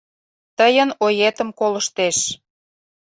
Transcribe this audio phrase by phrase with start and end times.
[0.57, 2.17] Тыйын оетым колыштеш.